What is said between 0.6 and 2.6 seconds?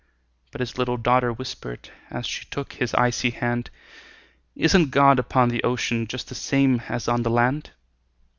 his little daughter whispered, As she